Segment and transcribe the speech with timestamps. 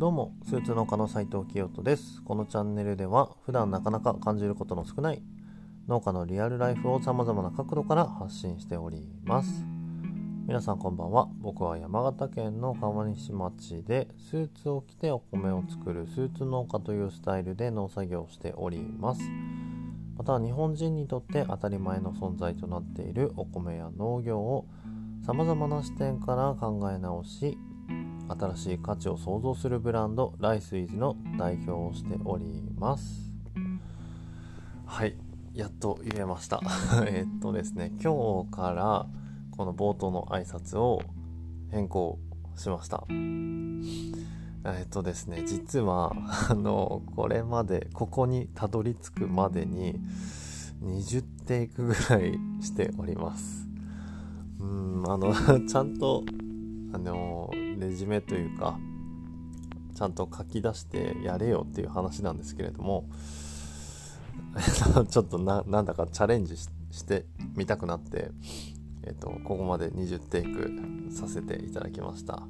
[0.00, 2.22] どうもスーツ農家の斉藤清人です。
[2.22, 5.22] このチャンネルでは普段なかなか感じることの少ない
[5.88, 9.62] 農家のリアルライフを様々な角度から発信しております。
[10.46, 11.28] 皆さんこんばんは。
[11.42, 19.20] 僕は山形県の川西町でスーツを着てお米を作るスーツ農家というスタイルで農作業をしております。
[20.16, 24.66] また日本人にとって当たり前の存在となっているお米や農業を
[25.26, 27.58] 様々な視点から考え直し
[28.38, 32.44] 新しい価値を創造するブランドライスイズの代表をしており
[32.78, 33.30] ます。
[34.86, 35.16] はい
[35.54, 36.60] やっと言えました。
[37.06, 39.06] えっとですね今日から
[39.56, 41.02] この冒頭の挨拶を
[41.70, 42.18] 変更
[42.56, 43.04] しました。
[43.10, 46.12] えっとですね実は
[46.50, 50.00] あのこれまでここにたどり着くまでに
[50.82, 53.68] 20テイクぐらいしております。
[54.60, 55.34] うんあの
[55.66, 56.22] ちゃんと
[56.92, 58.78] あのレジュメというか
[59.94, 63.08] ちゃんと書き出してやれよっていう話なんですけれども
[65.10, 68.30] ちょっとななんだかチャレンジしてみたくなって、
[69.04, 72.42] えっと、ここまで20テイクさせていただきました。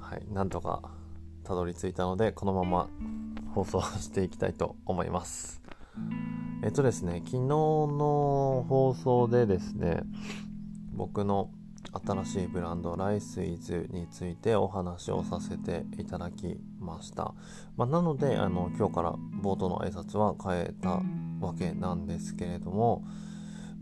[0.00, 0.82] はいなんとか
[1.44, 2.88] たどり着いたのでこのまま
[3.54, 5.62] 放送していきたいと思います。
[6.62, 10.02] えっとですね昨日の放送でですね
[10.92, 11.50] 僕の
[11.92, 17.34] 新しいブランドライスイズについてお話をさせていただきました、
[17.76, 21.02] まあ、なのであの今日から冒頭の挨拶は変えた
[21.44, 23.04] わけなんですけれども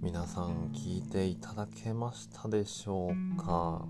[0.00, 3.84] 皆さん聞いていただけましたでしょうか？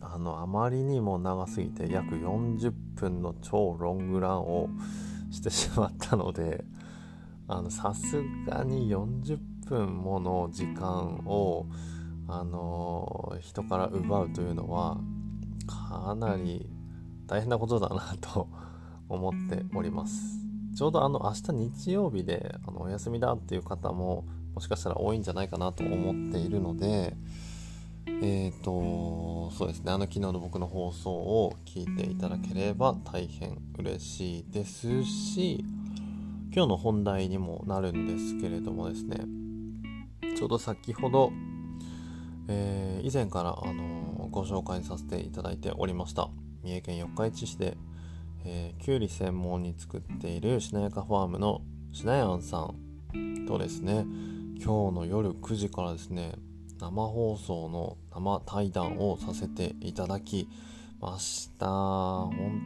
[0.00, 4.68] あのあまりにも長すぎて約40分の超ロングランを
[5.30, 6.64] してしまったので
[7.70, 11.66] さすがに40分もの時間を
[12.26, 14.98] あの人から奪うというのは
[15.66, 16.68] かなり
[17.26, 18.48] 大変なことだなと
[19.08, 20.40] 思っております。
[20.76, 27.16] ちょうどあの明日日曜日であのお休みだっていう方ももしかしたら多いんじゃないかなと思っているので
[28.06, 29.92] えっ、ー、とそうですね。
[29.92, 35.64] あの昨日の僕の放送を聞いていただければ大変嬉しいですし
[36.52, 39.20] 今日の本題にもなるんですけれどもですね。
[40.36, 41.30] ちょうど先ほど
[42.48, 46.28] えー、以前から、あのー、ご紹介させていただいておりました
[46.62, 47.76] 三重県四日市市で、
[48.44, 51.62] えー、きゅうり専門に作っているしなやかファームの
[51.92, 52.58] しなやんさ
[53.14, 54.06] んとですね
[54.56, 56.32] 今日の夜9時からですね
[56.80, 60.48] 生放送の生対談をさせていただき
[61.00, 61.66] ました。
[61.66, 62.60] 本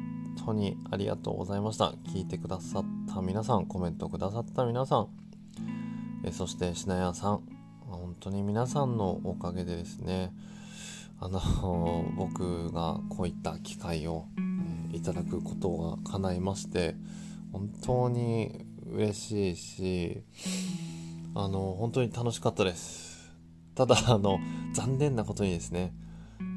[0.46, 1.92] 当にありがとうございました。
[2.06, 5.08] 聞いてくださった皆さんコメントくださった皆さん
[6.24, 7.57] えそしてしなやさん
[8.18, 10.32] 当に皆さんのおかげでですね
[11.20, 11.40] あの
[12.16, 14.26] 僕がこういった機会を、
[14.92, 16.96] え、いただくことが叶いまして
[17.52, 20.22] 本当に嬉しいし
[21.34, 23.08] あの本当に楽しかったです。
[23.74, 24.40] ただあの
[24.74, 25.92] 残念なことにですね、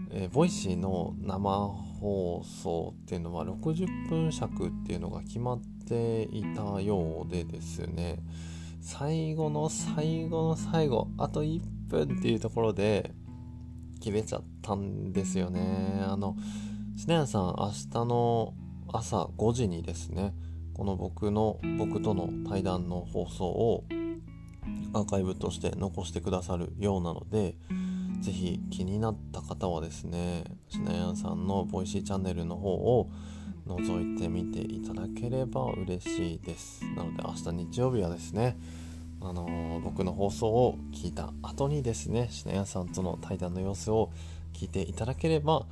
[0.10, 1.68] えー、ボイシーの生
[2.00, 8.18] 放送っていうのは60分尺っていうのが決まっていたようでですね
[8.81, 13.14] 最後の最後の最後あと1分っていうところで
[14.00, 16.03] 切れちゃったんですよね。
[16.08, 16.36] あの
[16.97, 18.53] しなやさん明日の
[18.91, 20.34] 朝5時にですね
[20.74, 23.86] この僕の僕との対談の放送を
[24.94, 27.56] アーカイブとして残してくださるようなので
[28.20, 33.09] 是非気になった方はですねしなやさんの Voicyチャンネルの方を
[33.68, 36.84] 覗いてみていただければ嬉しいです。
[36.96, 38.58] なので明日日曜日はですね
[39.22, 44.12] あのー、僕の放送を聞いた後にですねしなやさんとの対談の様子を
[44.54, 45.66] 聞いていただければ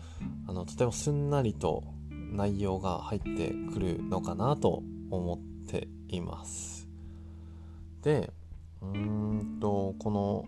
[0.47, 6.87] あのとてもすんなりと内容が入ってくるのかなと思っています。
[8.03, 8.31] で
[8.81, 10.45] うーんとこの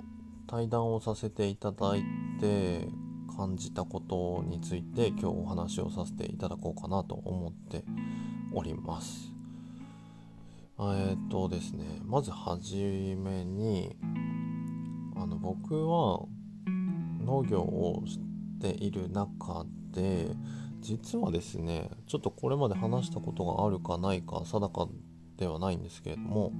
[0.47, 2.03] 対談をさせていただい
[2.39, 2.87] て
[3.41, 7.83] 感じたことについて今日お話をさせていただこうかなと思って
[8.53, 9.33] おります。
[10.79, 13.95] えっ、とですねまずはじめに
[15.15, 16.27] あの僕は
[17.25, 18.19] 農業をし
[18.59, 20.27] ている中で
[20.79, 24.87] 実はですねちょっとこれまで話したことがあるかないか定か
[25.37, 26.53] ではないんですけれども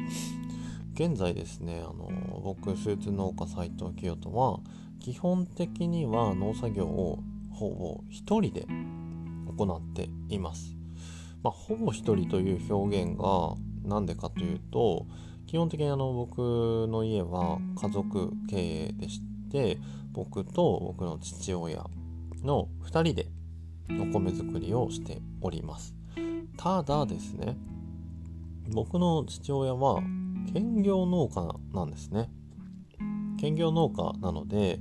[0.95, 2.09] 現在ですねあの
[2.43, 4.59] 僕スーツ農家斉藤清人は
[5.01, 7.19] 基本的には農作業を
[7.51, 8.65] ほぼ1人で
[9.57, 10.75] 行っています。
[11.44, 15.07] まあ、ほぼ1人という表現が何でかというと
[15.48, 16.38] 基本的にあの僕
[16.88, 19.21] の家は家族経営でし
[19.51, 19.80] て
[20.12, 21.83] 僕と僕の父親
[22.44, 23.27] の2人で
[24.00, 25.95] お米作りをしております
[26.57, 27.57] ただですね
[28.69, 30.01] 僕の父親は
[30.53, 32.30] 兼業農家なんですね
[33.41, 34.79] 兼業農家なので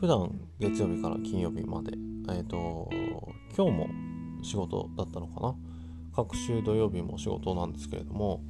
[0.00, 1.92] 普段月曜日から金曜日まで
[2.30, 2.88] えっ、ー、と
[3.54, 3.88] 今日も
[4.42, 5.54] 仕事だったのかな？
[6.16, 8.42] 各週土曜日も仕事なんですけれども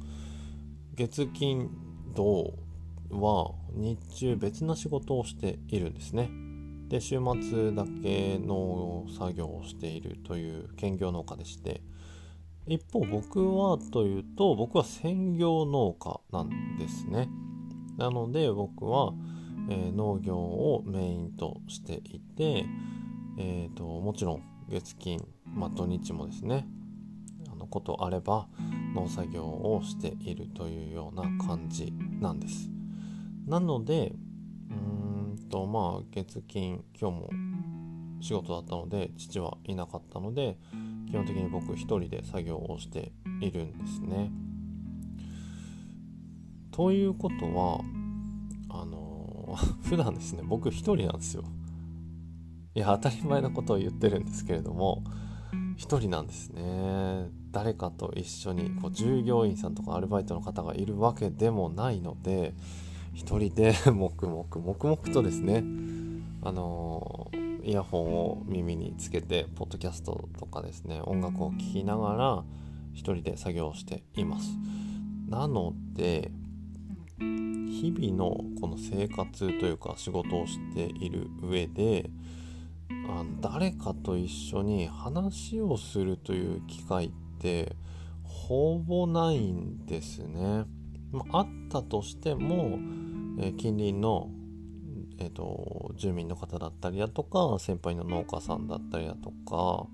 [0.95, 1.69] 月金
[2.15, 2.53] 土
[3.09, 6.29] は日中別な仕事をしているんですね。
[6.87, 11.81] で週末だけの作業をしているという兼業農家でして
[12.67, 17.27] 一方僕はというと僕は専業農家なんですね。
[17.97, 19.13] なので僕は、
[19.69, 22.65] えー、農業をメインとしていて、
[23.37, 26.65] えーと、もちろん月金、まあ、土日もですね
[27.51, 28.47] あのことあれば
[28.95, 32.69] 農作業をしているというような感じなんです
[33.47, 34.13] なので
[34.69, 37.29] うんとまあ月金今日も
[38.21, 40.57] 仕事だったので父はいなかったので
[41.09, 43.11] 基本的に僕一人で作業をして
[43.41, 44.31] いるんですね。
[46.71, 47.81] ということは
[48.69, 49.10] あの
[49.83, 51.43] 普段ですね僕一人なんですよ。
[52.73, 55.03] いや当たり前のことを言ってるんですけれども
[55.75, 57.29] 一人なんですね。
[57.51, 62.53] 誰かと一緒にこう従業員さんとかアルバイトの方がいるわけでもないので
[63.13, 65.63] 一人で 黙々黙々とですね
[66.41, 67.29] あの
[67.63, 72.43] イヤホンを耳につけてポッドキャストとかですね音楽を聴きながら
[72.93, 74.57] 一人で作業しています
[75.27, 76.31] なので
[77.71, 82.09] 日々のこの生活というか仕事をしている上で
[83.09, 87.75] あの誰かと一緒に話をするという機会って
[88.23, 90.65] ほぼないんですね。
[91.11, 92.79] まあ、ったとしても、
[93.39, 94.29] え近隣の
[95.21, 99.85] えーと、住民の方だったりだとか先輩の農家さんだったりだとか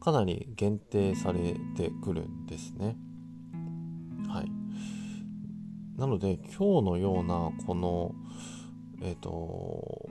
[0.00, 2.96] かなり限定されてくるんですね。
[4.28, 4.52] はい、
[5.96, 8.14] なので今日のようなこの
[9.02, 10.08] えっ、ー、と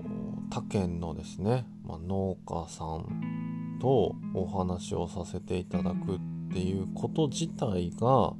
[0.49, 6.19] 他県のですね、まあ、農家さんとお話をさせていただくっ
[6.51, 8.33] ていうこと自体が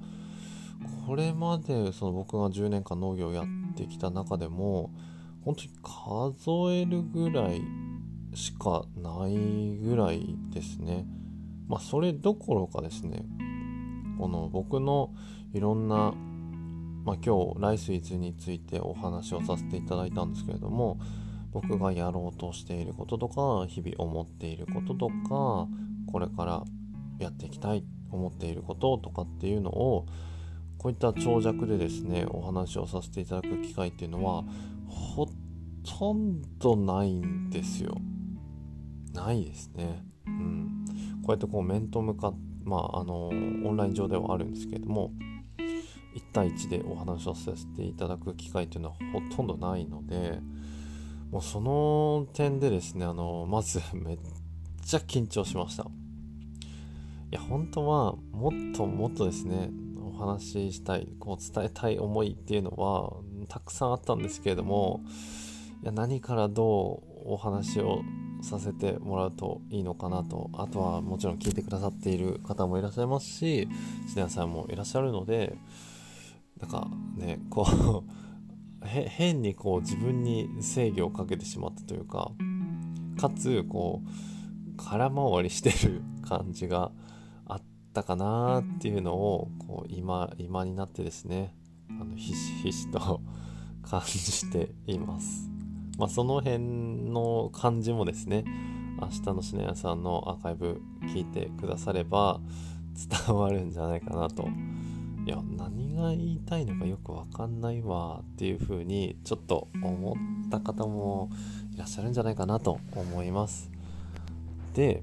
[1.07, 3.45] これまでその僕が10年間農業をやっ
[3.75, 4.92] てきた中でも
[5.44, 7.62] 本当に数えるぐらい
[8.33, 11.06] しかないぐらいですね。
[11.68, 13.24] まあそれどころかですね
[14.18, 15.13] この僕の
[15.53, 16.13] いろんな、
[17.06, 21.00] まあ、今日ライスイズについてお話をさせていただいたんですけれども
[21.52, 25.68] 僕がやろうとしていることとか日々思っていることとか
[26.12, 26.63] これから
[27.19, 30.07] やっていきたい思っていることとかっていうのを
[30.80, 34.44] こういった長尺でですねお話をさせていただく機会っていうのは
[34.88, 35.28] ほ
[35.84, 37.96] とんどないんですよ。
[39.13, 40.04] ないですね。
[40.25, 40.86] うん。
[41.22, 45.12] こうやってこう面と向かっまああのオンライン上ではあるんですけれども
[46.16, 50.40] 1対1でお話をさせていただく機会というのはほとんどないので
[51.32, 54.20] もうその点でですねあのまず めっ
[54.86, 55.84] ちゃ緊張しました。
[55.84, 55.88] い
[57.32, 59.70] や本当はもっともっとですね
[60.00, 63.12] お話ししたいこう伝えたい思いっていうのは
[63.50, 65.04] たくさんあったんですけれども
[65.82, 68.04] いや何からどうお話を
[68.42, 73.68] させてもらうといいのかなとあとはもちろん聞いてくださっている方もいらっしゃいますし
[74.07, 75.57] シネアさんもいらっしゃるので
[76.66, 78.04] なんかねこ
[78.81, 82.31] う 変にこう自分に制御をかけてしまったというか
[83.18, 86.92] かつこう空回りしてる感じが
[87.45, 87.62] あっ
[87.94, 91.56] たかなっていうのをこう今今になってですね
[92.00, 93.22] あのひしひしと
[93.84, 95.50] 感じています。
[95.98, 96.60] まあ、その辺
[97.12, 98.44] の感じもですね
[99.00, 102.42] 明日のシネアさんのアーカイブ聞いてくだされば
[103.28, 104.50] 伝わるんじゃないかなと
[105.26, 111.30] いや何が言いたいのかよくわかんないわっていう風にちょっと思った方も
[111.73, 113.71] いらっしゃるんじゃないかなと思います
[114.73, 115.02] で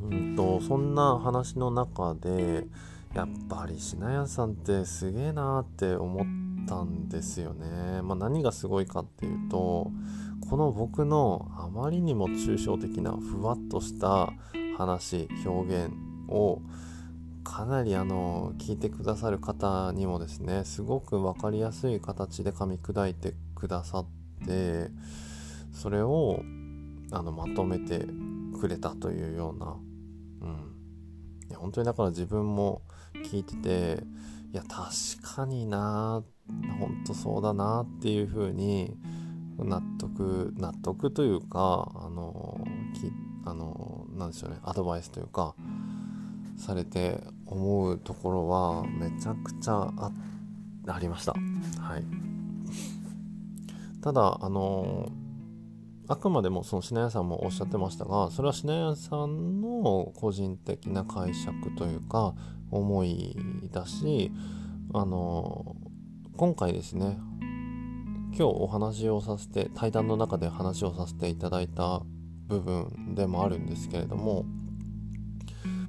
[0.00, 2.66] うんとそんな話の中で
[3.14, 6.26] やっぱり品屋さんってすげえなーって思っ
[6.66, 8.02] たんですよね。
[8.02, 9.92] まあ、何がすごいかっていうと
[10.50, 14.32] この僕のあまりにも抽象的なふわっとした
[14.76, 15.92] 話表現
[16.28, 16.60] を
[17.44, 24.06] かなりあの聞いてくださる方にもですねすごく分かりやすい形で噛み砕いてくださっ
[24.46, 24.90] て
[25.72, 26.40] それを
[27.12, 28.06] あのまとめて
[28.58, 29.76] くれたというような、
[30.40, 32.82] うん、本当にだから自分も
[33.30, 34.02] 聞いてて
[34.52, 36.24] いや確かにな
[36.78, 38.96] 本当そうだなっていうふうに
[39.58, 42.60] 納得納得というかあの
[43.46, 45.54] あのなんでしょうねアドバイスというか
[46.56, 50.12] されて思うところはめちゃくちゃあ
[50.86, 51.32] ありました。
[51.80, 52.04] はい。
[54.02, 55.08] ただあの
[56.08, 62.34] あくまでもその品屋さんもおっしゃってましたがそれは品屋さんの個人的な解釈というか
[62.70, 63.34] 思い
[63.72, 64.30] だし
[64.92, 65.74] あの
[66.36, 67.16] 今回ですね
[68.36, 72.02] 今日お話をさせて対談の中で話をさせていただいた
[72.48, 74.44] 部分でもあるんですけれども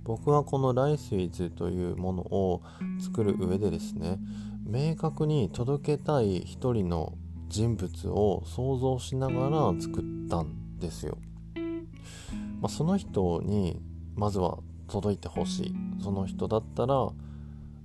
[0.05, 2.61] 僕はこのライスイズというものを
[2.99, 4.19] 作る上でですね
[4.63, 7.13] 明確に届けたい一人の
[7.49, 11.17] 人物を想像しながら作ったんですよ。
[12.61, 13.81] まあ、その人に
[14.15, 17.09] まずは届いてほしいその人だったら、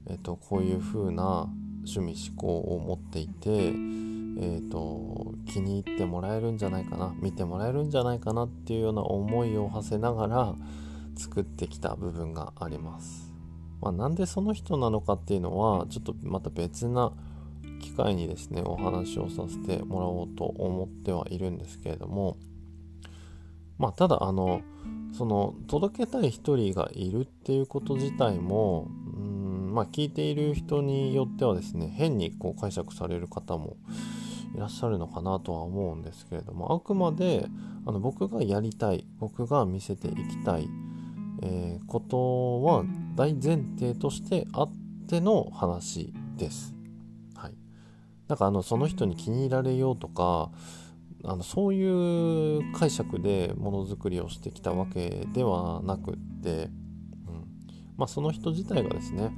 [0.07, 1.49] えっと、こういう風な
[1.87, 3.73] 趣味思考を持っていて
[4.43, 10.55] えーと、気に入ってもらえるんじゃないかな見てもらえるんじゃないかなっていうような思いを馳せながら
[11.17, 13.33] 作ってきた部分があります。
[13.81, 17.13] まあ、なんでその人なのかっていうのはちょっとまた別な
[17.81, 22.37] 機会にですねお話をさせてもらおうと思ってはいるんですけれども
[23.79, 24.61] まあただあの
[25.17, 33.77] その届けたい一人がいるっていうこと自体もうんまあ聞いている人によってはですね変にこう解釈される方も
[34.55, 37.47] いらっしゃるのかなとは思うんですけれどもあくまで
[37.87, 40.69] あの僕がやりたい僕が見せていきたい、
[41.43, 44.73] えー、ことは大前提としてあっ
[45.09, 46.75] ての話です。
[47.35, 47.55] はい、
[48.29, 50.51] だからあのその人に気に入られようとか
[51.25, 57.47] あのそういう解釈でものづくりをしてきたわけではなくって、うん
[57.97, 59.31] まあ、その人自体がですね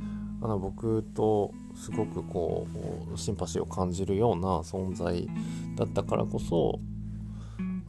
[0.42, 2.66] あの僕とすごくこ
[3.12, 5.28] うシンパシーを感じるような存在
[5.76, 6.80] だったからこそ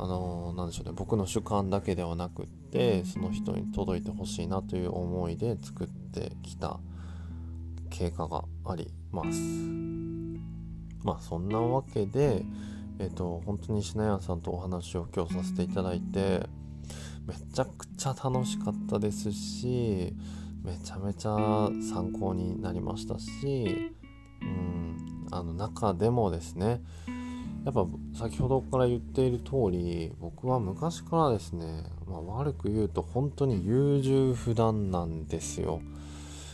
[0.04, 0.92] あのなんでしょうね。
[0.94, 6.82] 僕の主観だけではなくってその人に届いてほしいなという思いで作ってきた
[7.90, 9.40] 経過があります。
[11.06, 12.44] まあそんなわけで
[13.00, 16.50] えっ、ー、と本当にしなやさんとお話を今日させていただいて
[17.26, 20.14] めちゃくちゃ楽しかったですし
[20.66, 23.94] めちゃめちゃ参考になりましたし、
[24.42, 26.82] うん、あの中でもですね
[27.66, 35.82] やっぱ先ほどから言っている通り僕は昔からですね、まあ、悪く言うと本当に優柔不断なんですよ。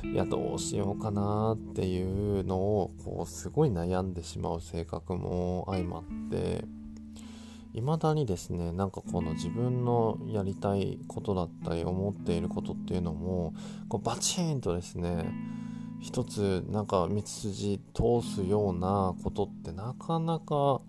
[0.03, 2.01] いやどうしようかなってい
[2.39, 6.63] うのをこうすごい悩んでしまう性格も相まって
[7.73, 13.53] 未だにですねなんかこの自分のやりたいことだったり思っていることっていうのも
[13.89, 15.25] こうバチンとですね
[16.01, 20.81] 一つなんか道筋通すようなことってなかなか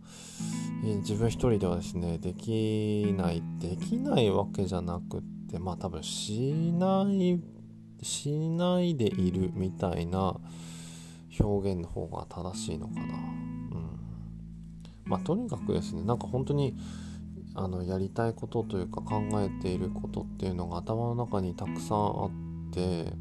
[0.82, 7.40] 自分一人ではですねできないできないわけじゃなくってまあ多分しない
[8.02, 10.36] しないでいるみたいな
[11.38, 13.00] 表現の方が正しいのかな。
[13.02, 14.00] うん
[15.04, 16.76] まあ、とにかくですねなんか本当に
[17.54, 22.30] あのやりたいことというか考えていることっていうのが頭の中にたくさんあっ
[22.72, 23.12] て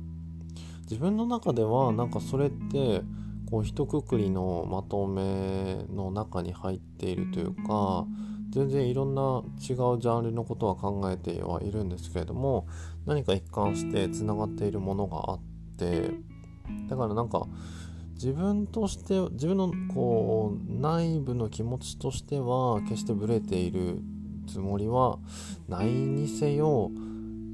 [0.89, 3.01] 自分の中ではなんかそれって
[3.51, 8.05] こう一括りのまとめの中に入っているというか
[8.49, 12.67] 全然いろんな違うジャンルのことは考えてはいるんですけれども
[13.05, 15.39] 何か一貫してつながっているものがあっ
[15.77, 16.11] て
[16.87, 17.45] だからなんか
[18.13, 23.99] 自分として自分のこう内部の気持ちとしては決してブレている
[24.47, 25.19] つもりは
[25.67, 26.91] ないにせよ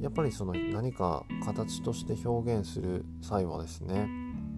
[0.05, 4.07] やっぱりその何か形として表現する際はですね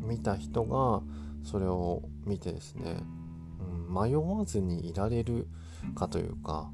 [0.01, 1.01] 見た人が
[1.41, 2.97] それを見てですね、
[3.61, 5.47] うん、迷わずにいられる
[5.95, 6.69] かというか、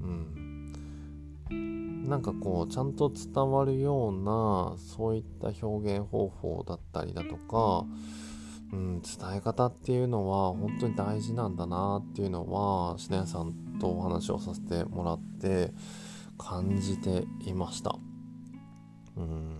[0.00, 7.86] うん、なんかこうちゃんと伝わるようなそういった表現方法だったりだとか
[8.72, 15.72] うん、伝え方っていうのは本当に大事なんだなっていうのはしなやさんとお話をさせてもらって
[16.40, 17.99] 感じていました。
[19.20, 19.50] うん。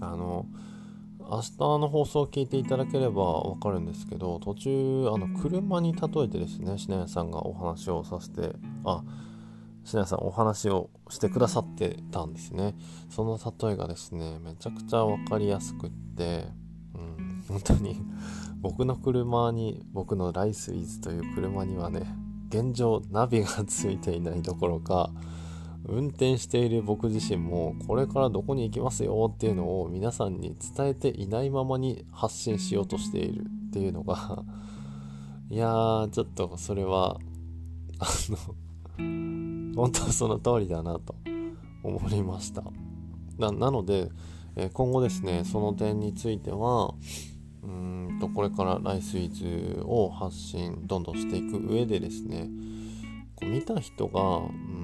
[0.00, 0.46] あの
[1.28, 9.02] 明日の放送を聞いていただければわかるんですけど途中あの車に例えてですねしなやさんがお話をさせてあ
[9.84, 12.74] しなやさんお話をしてくださってたんですね。
[13.08, 13.38] その
[13.68, 16.46] 例えがですねめちゃくちゃ分かりやすくって
[16.94, 18.00] うん本当に
[18.60, 22.06] 僕の車に僕のライスイズという車にはね
[22.50, 25.10] 現状ナビがついていないどころか
[25.88, 34.44] 運転している僕自身もこれからどこに行きますよっていうのを皆さんに伝えていないままに発信しようとしているっていうのが
[35.48, 37.18] いやーちょっとそれは
[37.98, 38.06] あ
[38.98, 41.14] の本当その通りだなと
[41.82, 42.64] 思いました。
[43.38, 44.10] なので、
[44.56, 46.94] え今後ですねその点については
[47.62, 52.48] うんとこれからライスイズを発信どんどんしていく上でですね
[53.34, 54.75] こう見た人がうん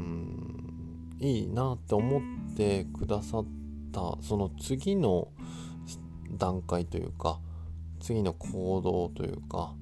[1.23, 3.47] いいなって思ってくださっ
[3.93, 5.29] たその次の
[6.37, 7.39] 段階というか
[8.01, 9.73] 次の行動というか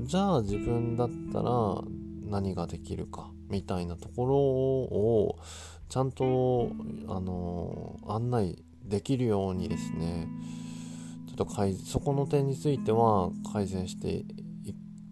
[0.00, 1.80] じゃあ自分だったら
[2.28, 5.38] 何ができるかみたいなところを
[5.88, 6.70] ちゃんと
[7.08, 10.28] あの案内できるようにですね
[11.28, 14.24] ちょっとそこの点については改善して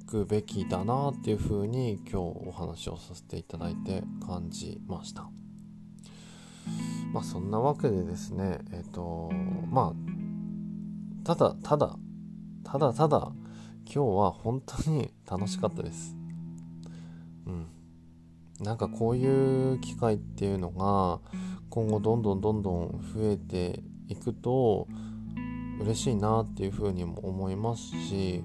[0.07, 5.29] くべきだなっていうふうに今日お話をさせていただいて感じました。
[7.13, 9.31] まあそんなわけでですねえっ、ー、と
[9.71, 11.97] まあただただ
[12.65, 13.33] ただただ
[13.87, 16.17] 今日は本当に楽しかったです。
[17.47, 17.67] うん。
[18.61, 21.21] なんかこういう機会っていうのが
[21.71, 24.87] 今後どんどんどんどん増えていくと
[25.81, 28.43] 嬉しいなっていうふうにも思いますし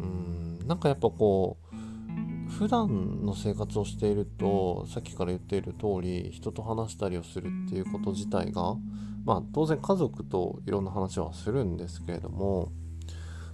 [0.00, 0.33] うん。
[0.66, 8.76] なんかやっぱこう普段の生活をしているとさっきから言っている通り人と話したりをするっていうこと自体が
[9.24, 12.70] まあ当然家族といろんな話はするんですけれども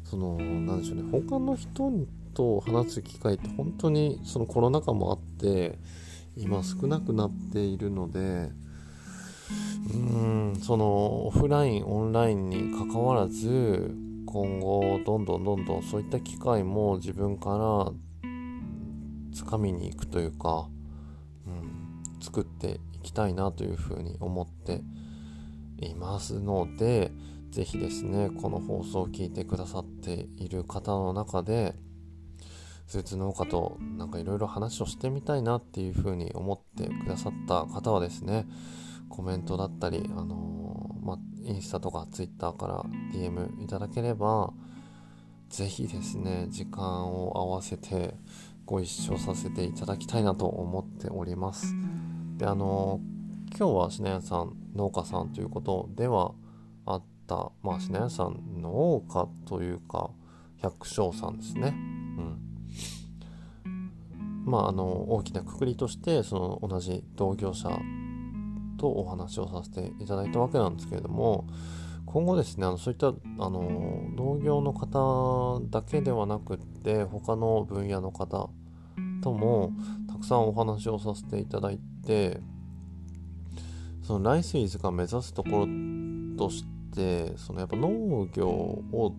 [0.05, 1.91] その何でしょうね他の人
[2.35, 5.79] と話す機会って本当にそのコロナ禍もあって
[6.37, 13.95] 今少なくなっているのでうーんそのオフラインオンラインにかかわらず
[14.33, 17.93] 今後どんどんどんどんそういった機会も自分から
[19.35, 20.69] つかみに行くというか、
[21.47, 24.83] うん、作っていきたいなというふうに思って
[25.85, 27.11] いますので
[27.51, 31.75] 是非ですねこの放送を聞いてくださっている方の中で
[32.87, 38.47] スーツ農家となんかいろいろ話をしてみたいなっていうふうに思ってくださった方はですね
[39.11, 44.55] コメントだったり、あのー、まあ、インスタとかツイッターから DM いただければ、
[45.51, 48.15] ぜひですね、時間を合わせて
[48.65, 51.75] ご一緒させていただきたいなと思っております。
[52.39, 56.33] で、あのー、今日は品屋さん、農家さんということでは
[56.87, 60.11] あった、まあ、品屋さん農家というか、
[60.63, 61.69] 百姓さんですね。
[61.69, 62.51] うん。
[64.45, 67.69] まあ、あの大きなくくりとしてその同じ同業者
[68.81, 71.47] とお話をさせていただいたわけなんですけれども
[72.07, 73.13] 今後ですねあのそういったあ
[73.51, 78.49] の農業の方だけではなくって他の分野の方
[79.23, 79.73] とも
[80.09, 82.41] たくさんお話をさせていただいて
[84.03, 85.67] そのライスイズが目指すところ
[86.39, 86.65] とし
[86.95, 89.15] てそのやっぱ農業を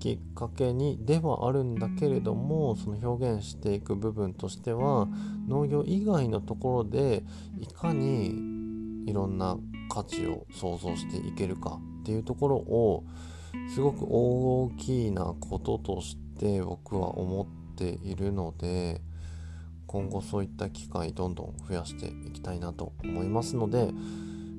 [0.00, 5.08] きっかけにではあるんだけれどもその表現していく部分としては
[5.46, 7.22] 農業以外のところで
[7.60, 8.53] いかに
[9.06, 9.56] いろんな
[9.88, 13.04] 価値を想像していけるかっていうところを
[13.74, 19.00] すごく大きなこととして僕は思っているので
[19.86, 23.90] 今後そういった機会どんどん増やしていきたいなと思いますので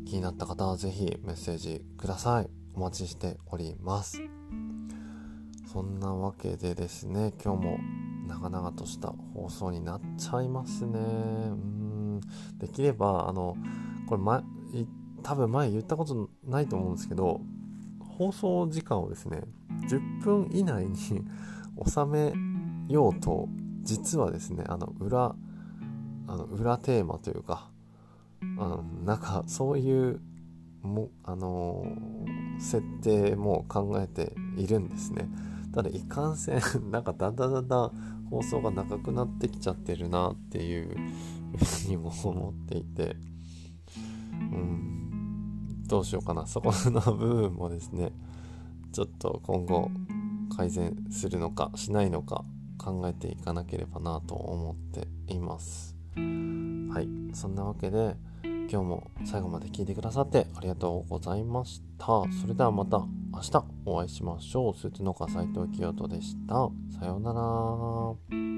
[0.05, 2.49] 気になった方は是非メッセージください。
[2.75, 4.21] お待ちしております。
[5.71, 7.79] そんなわけでですね今日も
[8.27, 10.99] 長々とした放送になっちゃいますね。
[10.99, 12.21] うん。
[12.57, 13.57] できればあの
[14.07, 14.43] これ前
[15.23, 17.41] 多分前言ったことないと思うんですけど
[18.17, 19.41] 放送時間をですね
[19.89, 20.95] 10分以内に
[21.85, 22.33] 収め
[22.87, 23.49] ようと
[23.81, 25.35] 実はですねあの裏
[26.27, 27.69] あの裏テーマというか
[28.41, 30.21] あのなんかそういう
[30.83, 35.27] もあのー、設定も考えているんですね。
[35.73, 37.91] ただいかんせん なんかだんだんだんだん
[38.29, 40.95] 放送が長くなってきちゃってるなっていう
[41.57, 43.17] ふうにも思っていて。
[44.39, 46.45] うん、どうしようかな。
[46.45, 48.11] そこの部分もですね
[48.91, 49.91] ちょっと今後
[50.55, 52.45] 改善するのかしないのか
[52.77, 55.95] 考えていかなければなと思っています。
[56.15, 57.35] はい。
[57.35, 62.05] そんなわけで今日も最後まで聞いてくださってありがとうございました。
[62.41, 62.99] それではまた
[63.33, 64.75] 明日お会いしましょう。
[64.75, 66.69] スーツ農家斉藤清人でした。
[66.99, 68.54] さようなら。